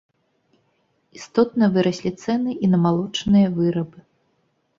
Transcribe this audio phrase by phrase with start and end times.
[1.19, 3.99] Істотна выраслі цэны і на малочныя вырабы.